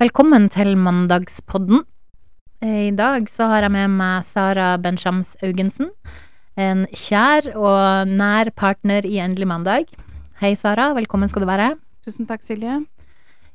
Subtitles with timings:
[0.00, 1.82] Velkommen til mandagspodden.
[2.64, 5.90] I dag så har jeg med meg Sara Benchams Augensen,
[6.56, 9.92] en kjær og nær partner i Endelig mandag.
[10.40, 10.94] Hei, Sara.
[10.96, 11.74] Velkommen skal du være.
[12.06, 12.78] Tusen takk, Silje.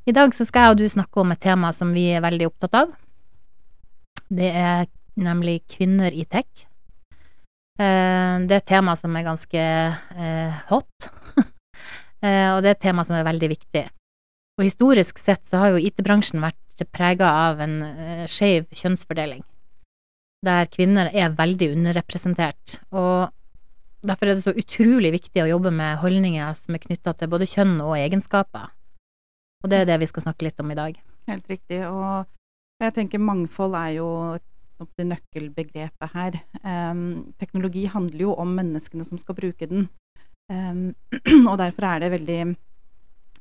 [0.06, 2.52] I dag så skal jeg og du snakke om et tema som vi er veldig
[2.52, 2.94] opptatt av.
[4.30, 4.86] Det er
[5.18, 6.68] nemlig kvinner i tech.
[7.82, 11.10] Eh, Det er et tema som er ganske eh, hot,
[12.26, 13.82] Eh, og det er et tema som er veldig viktig.
[14.56, 19.44] Og historisk sett så har jo IT-bransjen vært prega av en uh, skeiv kjønnsfordeling,
[20.46, 22.78] der kvinner er veldig underrepresentert.
[22.96, 23.32] Og
[24.06, 27.50] derfor er det så utrolig viktig å jobbe med holdninger som er knytta til både
[27.50, 28.72] kjønn og egenskaper.
[29.64, 30.98] Og det er det vi skal snakke litt om i dag.
[31.32, 31.82] Helt riktig.
[31.90, 34.10] Og jeg tenker mangfold er jo
[35.00, 36.40] det nøkkelbegrepet her.
[36.62, 39.88] Um, teknologi handler jo om menneskene som skal bruke den.
[40.52, 40.94] Um,
[41.50, 42.40] og derfor er det veldig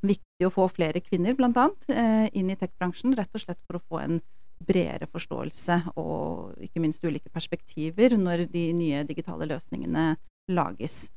[0.09, 3.15] viktig å få flere kvinner, annet, eh, inn i tech-bransjen.
[3.15, 4.21] Rett og slett for å få en
[4.65, 10.15] bredere forståelse og ikke minst ulike perspektiver når de nye digitale løsningene
[10.51, 11.09] lages.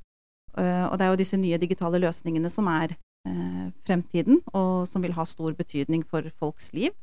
[0.56, 2.96] Uh, og det er jo disse nye digitale løsningene som er
[3.28, 6.96] uh, fremtiden, og som vil ha stor betydning for folks liv.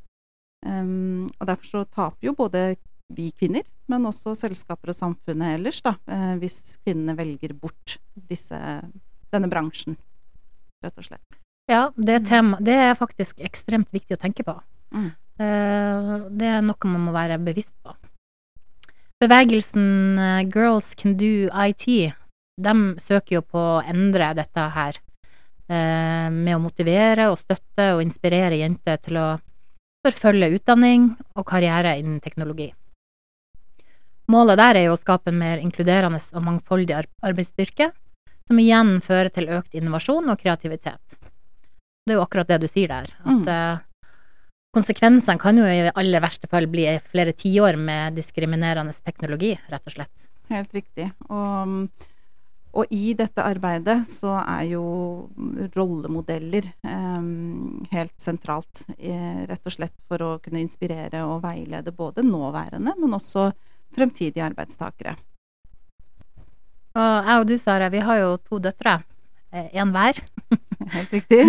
[0.66, 2.62] Og derfor så taper jo både
[3.14, 5.94] vi kvinner, men også selskaper og samfunnet ellers, da,
[6.42, 8.00] hvis kvinnene velger bort
[8.32, 8.58] disse,
[9.30, 9.94] denne bransjen,
[10.82, 11.45] rett og slett.
[11.72, 14.54] Ja, det, tema, det er faktisk ekstremt viktig å tenke på.
[14.94, 15.08] Mm.
[15.42, 17.96] Eh, det er noe man må være bevisst på.
[19.24, 21.88] Bevegelsen eh, Girls Can Do IT,
[22.62, 25.02] de søker jo på å endre dette her.
[25.68, 29.28] eh, Med å motivere og støtte og inspirere jenter til å
[30.06, 32.70] forfølge utdanning og karriere innen teknologi.
[34.30, 37.92] Målet der er jo å skape en mer inkluderende og mangfoldig ar- arbeidsstyrke,
[38.46, 41.18] som igjen fører til økt innovasjon og kreativitet.
[42.06, 43.48] Det er jo akkurat det du sier der, at Mm.
[43.50, 43.80] eh,
[44.76, 49.94] konsekvensene kan jo i aller verste fall bli flere tiår med diskriminerende teknologi, rett og
[49.94, 50.12] slett.
[50.50, 51.12] Helt riktig.
[51.30, 51.90] Og,
[52.76, 55.30] og i dette arbeidet så er jo
[55.76, 57.26] rollemodeller eh,
[57.96, 58.86] helt sentralt.
[59.00, 63.52] Eh, rett og slett for å kunne inspirere og veilede både nåværende, men også
[63.96, 65.16] fremtidige arbeidstakere.
[66.96, 69.00] Og jeg og du, Sara, vi har jo to døtre,
[69.74, 70.20] én hver,
[70.94, 71.42] Helt riktig.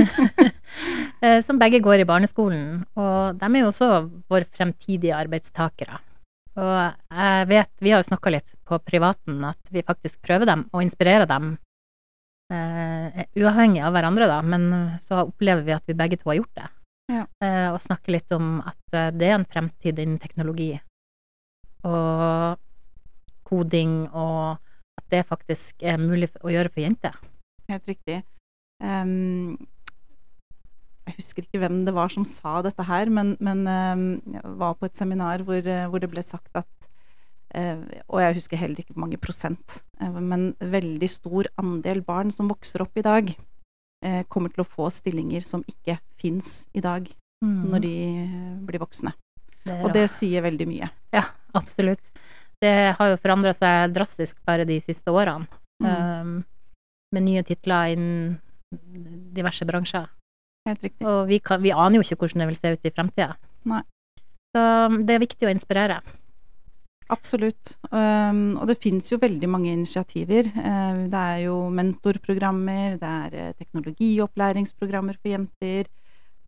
[1.25, 2.85] eh, som begge går i barneskolen.
[2.97, 3.91] Og de er jo også
[4.31, 6.01] våre fremtidige arbeidstakere.
[6.57, 6.77] Og
[7.13, 10.87] jeg vet, vi har jo snakka litt på privaten, at vi faktisk prøver dem og
[10.87, 11.57] inspirerer dem.
[12.47, 14.69] Uh, uavhengig av hverandre, da, men
[15.03, 16.69] så opplever vi at vi begge to har gjort det.
[17.13, 17.25] Ja.
[17.43, 20.71] Uh, og snakker litt om at det er en fremtid innen teknologi.
[21.87, 22.57] Og
[23.47, 24.57] koding, og
[24.97, 27.21] at det faktisk er mulig å gjøre for jenter.
[27.69, 28.23] Helt riktig.
[31.07, 33.63] Jeg husker ikke hvem det var som sa dette her, men, men
[34.35, 36.89] jeg var på et seminar hvor, eh, hvor det ble sagt at
[37.55, 37.79] eh,
[38.11, 42.51] Og jeg husker heller ikke hvor mange prosent, eh, men veldig stor andel barn som
[42.53, 43.37] vokser opp i dag,
[44.31, 47.09] kommer til å få stillinger som ikke fins i dag,
[47.43, 47.95] når de
[48.69, 49.11] blir voksne.
[49.67, 50.89] Det Og det sier veldig mye.
[51.17, 51.25] Ja,
[51.57, 52.13] absolutt.
[52.63, 55.49] Det har jo forandra seg drastisk bare de siste årene.
[55.83, 55.89] Mm.
[55.89, 56.37] Um,
[57.13, 58.37] med nye titler innen
[59.37, 60.07] diverse bransjer.
[60.67, 61.07] Helt riktig.
[61.07, 63.35] Og vi, kan, vi aner jo ikke hvordan det vil se ut i fremtida.
[64.57, 64.63] Så
[65.05, 66.01] det er viktig å inspirere.
[67.13, 67.77] Absolutt.
[67.93, 70.49] Um, og det finnes jo veldig mange initiativer.
[70.57, 75.87] Uh, det er jo mentorprogrammer, det er uh, teknologiopplæringsprogrammer for jenter,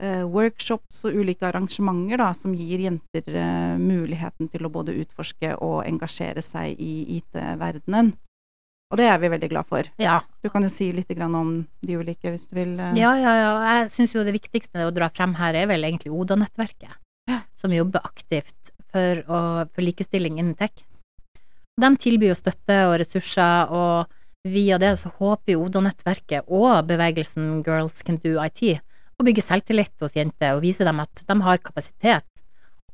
[0.02, 5.54] uh, workshops og ulike arrangementer da, som gir jenter uh, muligheten til å både utforske
[5.62, 8.16] og engasjere seg i IT-verdenen.
[8.88, 9.88] Og det er vi veldig glad for.
[10.00, 12.74] Ja, Du kan jo si litt om de ulike, hvis du vil.
[12.80, 13.34] uh, ja, ja.
[13.36, 13.50] ja.
[13.82, 16.96] Jeg syns jo det viktigste å dra frem her er vel egentlig ODA-nettverket,
[17.28, 17.42] Ja.
[17.60, 20.72] som jobber aktivt for, å, for likestilling innen tech.
[21.78, 24.08] De tilbyr jo støtte og ressurser, og
[24.48, 28.80] via det så håper jo ODA-nettverket og bevegelsen Girls Can Do IT
[29.18, 32.24] å bygge selvtillit hos jenter og vise dem at de har kapasitet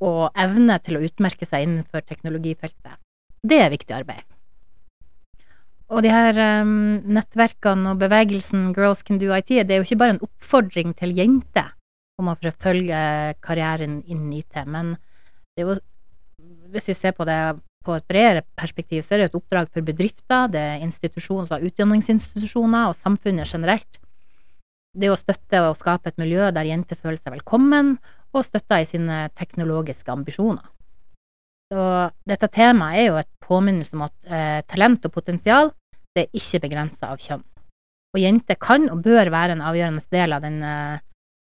[0.03, 2.99] og evne til å utmerke seg innenfor teknologifeltet.
[3.45, 4.25] Det er viktig arbeid.
[5.93, 10.01] Og de her um, nettverkene og bevegelsen Girls Can Do IT, det er jo ikke
[10.01, 11.75] bare en oppfordring til jenter
[12.21, 12.97] om å forfølge
[13.45, 14.95] karrieren innen IT, men
[15.55, 15.77] det er jo,
[16.73, 17.39] hvis vi ser på det
[17.85, 22.89] på et bredere perspektiv, så er det et oppdrag for bedrifter, det er institusjoner, utdanningsinstitusjoner
[22.89, 24.01] og samfunnet generelt.
[24.95, 27.99] Det å støtte og skape et miljø der jenter føler seg velkommen,
[28.35, 30.65] og støtta i sine teknologiske ambisjoner.
[31.75, 31.85] Så
[32.29, 35.73] dette temaet er jo et påminnelse om at eh, talent og potensial
[36.15, 37.43] det er ikke begrensa av kjønn.
[38.15, 41.03] Og jenter kan og bør være en avgjørende del av den eh,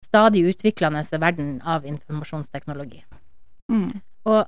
[0.07, 3.01] stadig utviklende verden av informasjonsteknologi.
[3.73, 3.99] Mm.
[4.31, 4.45] Og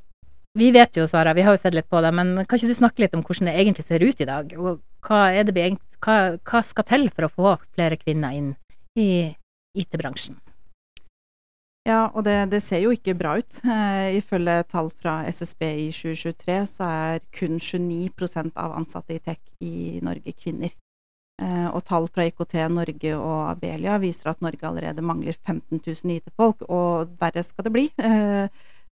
[0.55, 2.77] vi vet jo, Sara, vi har jo sett litt på det, men kan ikke du
[2.77, 4.55] snakke litt om hvordan det egentlig ser ut i dag?
[4.55, 5.67] Og hva, det,
[6.05, 8.53] hva, hva skal til for å få flere kvinner inn
[8.95, 9.09] i
[9.75, 10.39] IT-bransjen?
[11.85, 13.59] Ja, og det, det ser jo ikke bra ut.
[13.61, 19.41] Eh, ifølge tall fra SSB i 2023 så er kun 29% av ansatte i tech
[19.61, 20.73] i Norge kvinner.
[21.41, 26.15] Eh, og tall fra IKT Norge og Abelia viser at Norge allerede mangler 15 000
[26.15, 27.85] IT-folk, og verre skal det bli.
[28.01, 28.47] Eh,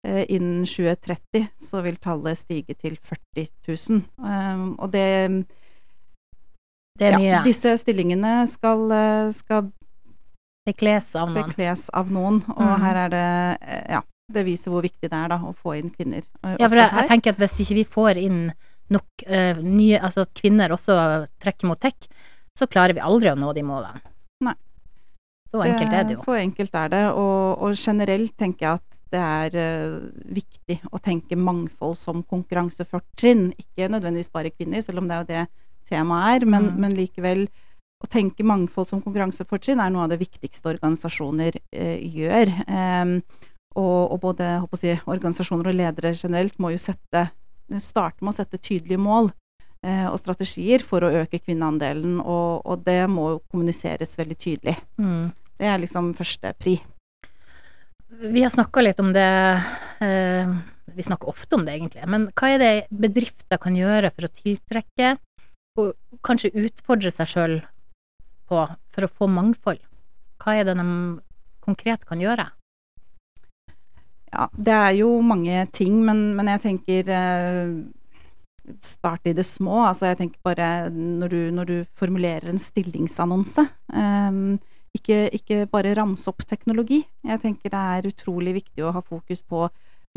[0.06, 4.04] eh, innen 2030 så vil tallet stige til 40 000.
[4.32, 5.08] Eh, og det
[6.98, 7.28] Det er mye.
[7.36, 9.68] ja, Disse stillingene skal, eh, skal
[10.68, 11.48] Det kles av noen.
[11.48, 12.80] bekles av noen, og Mm.
[12.84, 13.26] her er det
[13.62, 16.22] eh, Ja, det viser hvor viktig det er da å få inn kvinner.
[16.44, 18.40] eh, Ja, for jeg, jeg tenker at hvis ikke vi får inn
[18.90, 22.06] nok uh, nye Altså at kvinner også trekker mot tech,
[22.58, 24.00] så klarer vi aldri å nå de målene.
[24.40, 24.54] Nei.
[25.52, 26.22] Så enkelt er det jo.
[26.24, 30.98] Så enkelt er det, og, og generelt tenker jeg at det er uh, viktig å
[31.00, 33.52] tenke mangfold som konkurransefortrinn.
[33.58, 35.46] Ikke nødvendigvis bare kvinner, selv om det er jo det
[35.88, 36.80] temaet er, men, Mm.
[36.80, 37.48] men likevel
[37.98, 42.52] å tenke mangfold som konkurransefortrinn er noe av det viktigste organisasjoner eh, gjør.
[42.68, 43.14] Eh,
[43.78, 47.28] og, og både si, organisasjoner og ledere generelt må jo sette,
[47.82, 49.30] starte med å sette tydelige mål
[49.86, 54.78] eh, og strategier for å øke kvinneandelen, og, og det må jo kommuniseres veldig tydelig.
[54.98, 55.30] Mm.
[55.58, 56.78] Det er liksom første pri.
[58.08, 59.28] Vi har snakka litt om det
[60.00, 60.52] eh,
[60.96, 62.06] Vi snakker ofte om det, egentlig.
[62.08, 65.16] Men hva er det bedrifter kan gjøre for å tiltrekke,
[65.78, 67.58] og kanskje utfordre seg sjøl
[68.48, 68.64] på,
[68.94, 69.82] for å få mangfold?
[70.42, 70.88] Hva er det de
[71.64, 72.48] konkret kan gjøre?
[74.28, 77.78] Ja, det er jo mange ting, men, men jeg tenker eh,
[78.84, 79.78] Start i det små.
[79.88, 83.64] Altså jeg tenker bare når du, når du formulerer en stillingsannonse.
[83.96, 84.40] eh,
[84.98, 87.02] ikke, ikke bare ramse opp teknologi.
[87.24, 89.66] Jeg tenker det er utrolig viktig å ha fokus på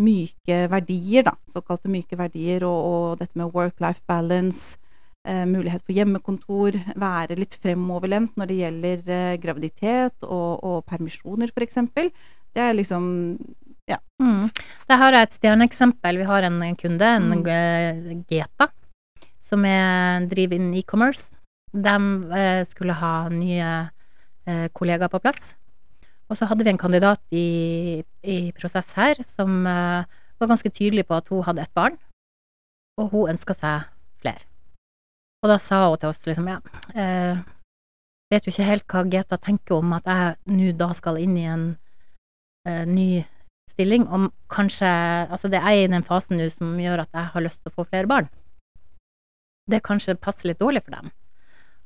[0.02, 1.36] myke verdier, da.
[1.52, 4.78] Såkalte myke verdier, og, og dette med work-life balance.
[5.22, 11.52] Eh, mulighet for hjemmekontor, være litt fremoverlent når det gjelder eh, graviditet og, og permisjoner,
[11.54, 11.78] f.eks.
[12.52, 13.10] Det er liksom
[14.22, 14.48] Mm.
[14.88, 16.18] Der har jeg et stjerneeksempel.
[16.22, 18.24] Vi har en kunde, en Mm.
[18.30, 18.70] Geta,
[19.44, 21.26] som er, driver innen e-commerce.
[21.74, 21.96] De
[22.38, 23.90] eh, skulle ha nye
[24.74, 25.56] kollegaer på plass.
[26.30, 31.18] Og så hadde vi en kandidat i, i prosess her som var ganske tydelig på
[31.20, 31.98] at hun hadde et barn,
[32.98, 33.92] og hun ønska seg
[34.24, 34.51] flere.
[35.42, 36.60] Og da sa hun til oss liksom, ja
[36.94, 37.42] eh,
[38.32, 41.48] Vet jo ikke helt hva Geta tenker om at jeg nå da skal inn i
[41.50, 41.66] en
[42.68, 43.24] eh, ny
[43.72, 44.88] stilling, om kanskje
[45.28, 47.76] Altså, det er i den fasen nå som gjør at jeg har lyst til å
[47.80, 48.30] få flere barn.
[49.72, 51.12] Det kanskje passer litt dårlig for dem.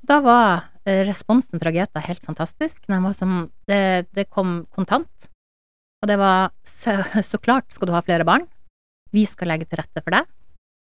[0.05, 2.83] Da var eh, responsen fra Geta helt fantastisk.
[3.17, 3.37] Som,
[3.69, 5.29] det, det kom kontant.
[6.03, 8.45] Og det var så, så klart skal du ha flere barn.
[9.15, 10.29] Vi skal legge til rette for deg.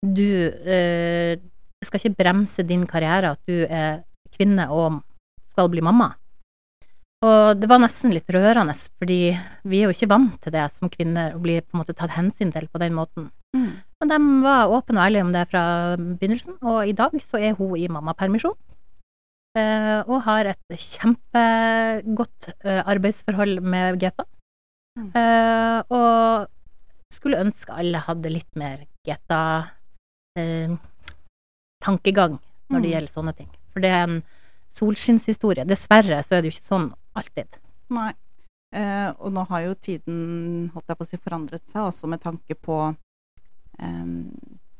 [0.03, 0.27] Du
[0.68, 1.39] eh,
[1.81, 4.03] Det skal ikke bremse din karriere at du er
[4.33, 5.01] kvinne og
[5.51, 6.13] skal bli mamma.
[7.25, 9.33] Og det var nesten litt rørende, fordi
[9.65, 12.13] vi er jo ikke vant til det som kvinner, å bli på en måte tatt
[12.13, 13.31] hensyn til på den måten.
[13.97, 15.63] Men de var åpne og ærlige om det fra
[15.97, 18.53] begynnelsen, og i dag så er hun i mammapermisjon.
[19.57, 24.25] eh, Og har et kjempegodt eh, arbeidsforhold med Geta.
[25.00, 25.09] Mm.
[25.15, 26.47] Eh, Og
[27.13, 28.86] skulle ønske alle hadde litt mer
[31.81, 32.93] Geta-tankegang når det Mm.
[32.93, 33.50] gjelder sånne ting.
[33.74, 34.24] For det er en
[34.75, 35.65] solskinnshistorie.
[35.65, 37.48] Dessverre så er det jo ikke sånn alltid.
[37.89, 38.13] Nei.
[38.74, 42.19] Eh, og nå har jo tiden holdt jeg på å si, forandret seg, også med
[42.22, 42.96] tanke på
[43.79, 44.05] eh,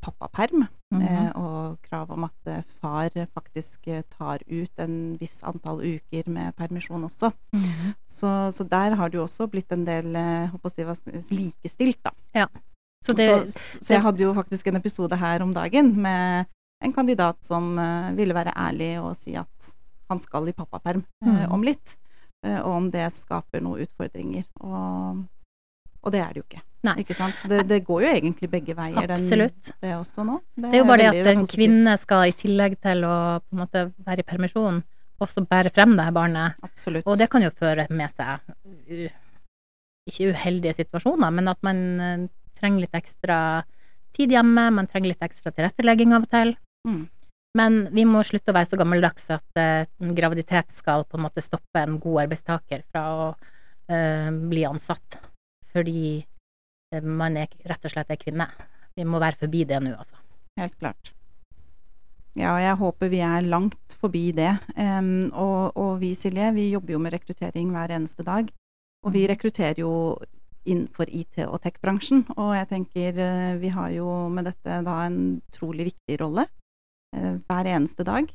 [0.02, 0.68] pappaperm.
[0.92, 1.02] Mhm.
[1.02, 6.28] Eh, og krav om at eh, far faktisk eh, tar ut en viss antall uker
[6.28, 7.32] med permisjon også.
[7.54, 7.94] Mhm.
[8.06, 12.10] Så, så der har det jo også blitt en del eh, si, likestilt, da.
[13.04, 16.46] Så det, så, så jeg hadde jo faktisk en episode her om dagen med
[16.84, 19.72] en kandidat som eh, ville være ærlig og si at
[20.08, 21.52] han skal i pappaperm eh, Mm.
[21.52, 21.96] om litt,
[22.46, 24.44] eh, og om det skaper noen utfordringer.
[24.60, 25.24] Og,
[26.02, 26.62] og det er det jo ikke.
[27.02, 27.34] Ikke sant?
[27.40, 29.72] Så det, det går jo egentlig begge veier, den, absolutt.
[29.82, 30.38] det også nå.
[30.54, 31.56] Det er jo bare det at en positivt.
[31.58, 34.78] kvinne skal i tillegg til å på en måte være i permisjon,
[35.18, 36.54] også bære frem det her barnet.
[36.62, 37.02] Absolutt.
[37.10, 38.38] Og det kan jo føre med seg
[40.08, 43.40] ikke uheldige situasjoner, men at man trenger litt ekstra
[44.16, 46.54] tid hjemme, man trenger litt ekstra tilrettelegging av og til.
[46.86, 47.06] Mm.
[47.58, 51.24] Men vi må slutte å være så gammeldags at eh, en graviditet skal på en
[51.26, 55.18] måte stoppe en god arbeidstaker fra å uh, bli ansatt.
[55.72, 58.46] Fordi eh, man er rett og slett er kvinne.
[58.94, 60.20] Vi må være forbi det nå, altså.
[60.60, 61.12] Helt klart.
[62.38, 64.52] Ja, jeg håper vi er langt forbi det.
[64.76, 68.50] Um, og, og vi, Silje, vi jobber jo med rekruttering hver eneste dag.
[69.06, 69.92] Og vi rekrutterer jo
[70.68, 75.38] innenfor IT- og tech-bransjen, og jeg tenker eh, vi har jo med dette da en
[75.38, 76.67] utrolig viktig rolle eh,
[77.12, 78.28] hver eneste dag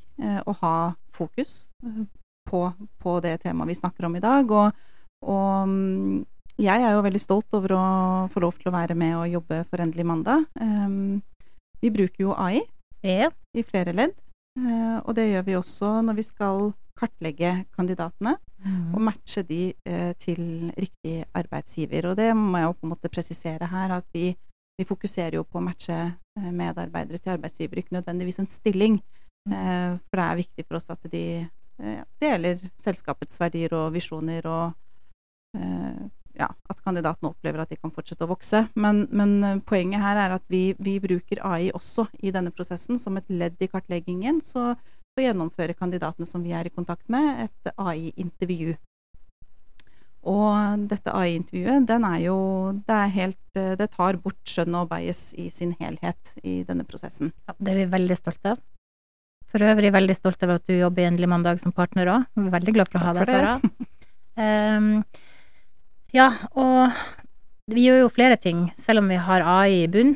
[0.46, 0.76] og å ha
[1.14, 1.68] fokus
[2.50, 2.62] på,
[3.02, 4.52] på, det temaet vi snakker om i dag.
[4.52, 4.86] Og,
[5.30, 6.24] og mm,
[6.62, 7.86] jeg er jo veldig stolt over å
[8.34, 10.46] få lov til å være med og jobbe for Endelig mandag.
[10.60, 11.22] Um,
[11.82, 12.62] vi bruker jo AI
[13.04, 13.30] ja.
[13.54, 14.14] i flere ledd,
[15.04, 18.94] og det gjør vi også når vi skal kartlegge kandidatene mm.
[18.94, 19.74] og matche de
[20.22, 22.08] til riktig arbeidsgiver.
[22.08, 24.30] Og det må jeg jo på en måte presisere her, at vi,
[24.80, 29.02] vi fokuserer jo på å matche uh, medarbeidere til arbeidsgiver, ikke nødvendigvis en stilling.
[29.44, 29.98] Mm.
[30.08, 31.24] for det er viktig for oss at de
[32.24, 34.72] deler selskapets verdier og visjoner og
[36.38, 38.66] ja, at kandidatene opplever at de kan fortsette å vokse.
[38.80, 43.00] Men, men eh, poenget her er at vi, vi, bruker AI også i denne prosessen
[43.02, 44.42] som et ledd i kartleggingen.
[44.46, 44.74] Så,
[45.14, 48.76] så gjennomfører kandidatene som vi er i kontakt med, et AI-intervju.
[50.24, 52.38] Og dette AI-intervjuet, den er jo
[52.88, 56.86] det, er helt, eh, det tar bort skjønn og bias i sin helhet i denne
[56.88, 57.34] prosessen.
[57.50, 58.62] Ja, det er vi veldig stolte av.
[59.52, 62.30] For øvrig veldig stolt av at du jobber i Endelig mandag som partner òg.
[62.56, 63.58] Veldig glad for å ha deg, Sara.
[64.40, 64.96] um,
[66.14, 66.94] Ja, og
[67.74, 70.16] vi gjør jo flere ting, selv om vi har AI i bunn,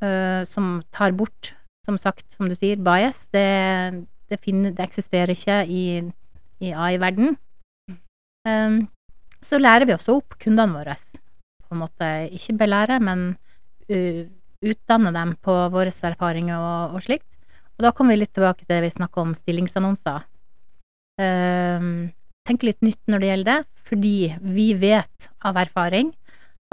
[0.00, 1.52] uh, som tar bort,
[1.84, 3.26] som sagt, som du sier, bias.
[3.32, 3.44] Det,
[4.32, 5.84] det, finner, det eksisterer ikke i,
[6.64, 7.36] i AI-verden.
[8.48, 8.86] Um,
[9.44, 10.96] så lærer vi også opp kundene våre.
[11.64, 13.34] På en måte ikke belære, men
[13.90, 14.24] uh,
[14.64, 17.28] utdanne dem på våre erfaringer og, og, slikt.
[17.76, 20.26] Og da kommer vi litt tilbake til det vi snakker om stillingsannonser.
[21.20, 22.10] Uh,
[22.48, 24.18] tenke litt nytt når det gjelder det, fordi
[24.54, 26.12] vi vet av erfaring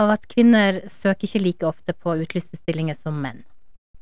[0.02, 3.44] av at kvinner søker ikke like ofte på utlyste stillinger som menn.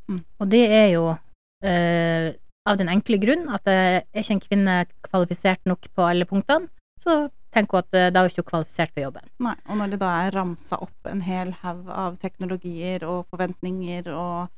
[0.09, 0.21] Mm.
[0.41, 2.27] Og det er jo uh,
[2.69, 6.69] av den enkle grunn at er ikke en kvinne kvalifisert nok på alle punktene,
[7.03, 9.29] så tenk at eh, da er hun ikke kvalifisert for jobben.
[9.43, 14.11] Nei, og når det da er ramsa opp en hel haug av teknologier og forventninger
[14.13, 14.49] og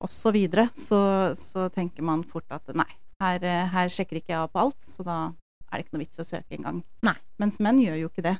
[0.00, 1.00] osv., så, videre, så
[1.36, 2.88] så tenker man fort at nei,
[3.20, 5.18] her, eh, her sjekker ikke jeg av på alt, så da
[5.70, 6.80] er det ikke noe vits å søke engang.
[7.40, 8.34] Mens menn gjør jo ikke det.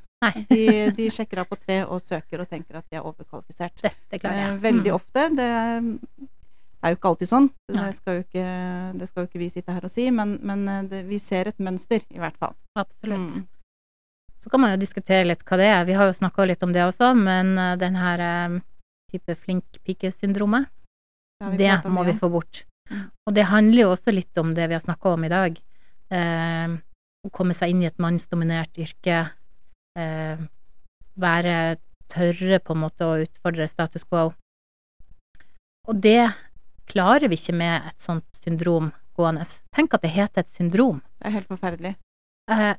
[0.50, 0.64] De,
[0.96, 3.78] de, sjekker av på tre og søker og tenker at de er overkvalifisert.
[3.84, 4.50] Dette klarer jeg.
[4.56, 4.96] Eh, veldig mm.
[4.96, 5.28] ofte.
[5.38, 7.48] Det er jo ikke alltid sånn.
[7.70, 8.44] Det skal ikke,
[8.98, 11.62] det skal jo ikke, vi sitte her og si, men, men det, vi ser et
[11.62, 12.56] mønster, i hvert fall.
[12.80, 13.38] Absolutt.
[13.38, 13.48] Mm.
[14.40, 15.86] Så kan man jo diskutere litt hva det er.
[15.88, 18.60] Vi har jo snakka litt om det også, men uh, den her uh,
[19.12, 20.70] type flink pike-syndromet,
[21.56, 22.64] det må vi få bort.
[22.90, 23.08] Mm.
[23.28, 25.60] Og det handler jo også litt om det vi har snakka om i dag.
[26.10, 26.80] Uh,
[27.26, 29.22] å komme seg inn i et mannsdominert yrke,
[29.98, 30.44] eh,
[31.20, 31.56] være
[32.10, 34.30] tørre på en måte å utfordre status quo.
[35.88, 36.32] Og det
[36.90, 39.44] klarer vi ikke med et sånt syndrom gående.
[39.74, 41.02] Tenk at det heter et syndrom.
[41.20, 41.96] Det er helt forferdelig.
[42.50, 42.76] Eh, eh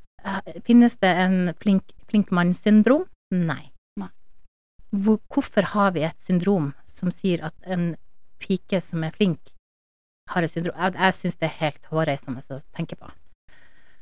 [0.68, 3.06] finnes det en flink, flink mann-syndrom?
[3.34, 3.72] Nei.
[4.00, 4.10] Nei.
[4.92, 7.94] Hvor, hvorfor har vi et syndrom som sier at en
[8.42, 9.54] pike som er flink,
[10.32, 10.78] har et syndrom?
[10.78, 13.12] Jeg, jeg syns det er helt hårreisende å tenke på.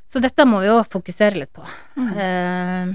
[0.10, 1.66] Så dette må vi jo fokusere litt på.
[2.00, 2.10] Mm.
[2.18, 2.94] Eh,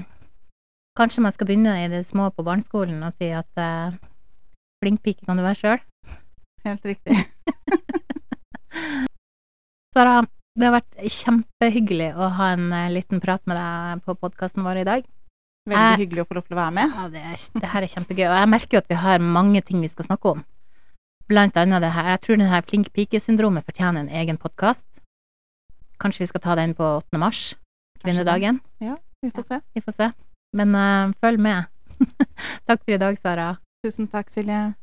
[0.99, 3.95] kanskje man skal begynne i det små på barneskolen og si at eh,
[4.83, 5.85] flink pike kan du være sjøl.
[6.65, 7.15] Helt riktig.
[9.95, 14.63] Sara, det har vært kjempehyggelig å ha en uh, liten prat med deg på podkasten
[14.63, 15.07] vår i dag.
[15.65, 16.93] Veldig jeg, hyggelig å få lov til å være med.
[16.95, 18.25] Ja, det, er, det, her er kjempegøy.
[18.29, 20.45] Og jeg merker jo at vi har mange ting vi skal snakke om.
[21.25, 24.85] Blant annet det her Jeg tror det her flink pike-syndromet fortjener en egen podkast.
[25.99, 27.17] Kanskje vi skal ta den på 8.
[27.19, 27.41] mars,
[28.03, 28.61] kvinnedagen.
[28.83, 29.61] Ja, vi får se.
[29.73, 30.11] Vi får se.
[30.55, 31.67] Men uh, følg med.
[32.69, 33.55] takk for i dag, Sara.
[33.83, 34.75] Tusen takk, Silje.